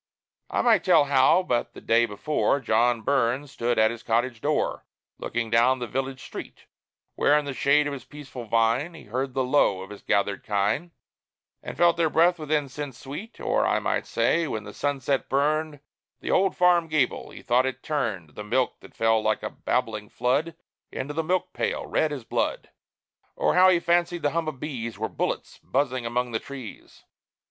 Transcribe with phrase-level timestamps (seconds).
[0.49, 4.83] I might tell how, but the day before, John Burns stood at his cottage door,
[5.19, 6.65] Looking down the village street,
[7.13, 10.43] Where, in the shade of his peaceful vine, He heard the low of his gathered
[10.43, 10.89] kine,
[11.61, 15.81] And felt their breath with incense sweet; Or I might say, when the sunset burned
[16.19, 20.09] The old farm gable, he thought it turned The milk that fell like a babbling
[20.09, 20.55] flood
[20.91, 22.71] Into the milk pail, red as blood!
[23.35, 27.03] Or how he fancied the hum of bees Were bullets buzzing among the trees.